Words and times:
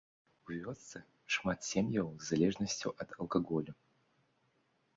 У 0.45 0.53
вёсцы 0.61 1.01
шмат 1.35 1.59
сем'яў 1.69 2.09
з 2.17 2.23
залежнасцю 2.31 2.89
ад 3.05 3.09
алкаголю. 3.19 3.73